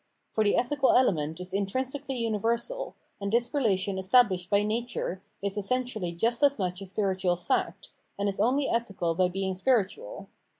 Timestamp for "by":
4.49-4.63, 9.13-9.27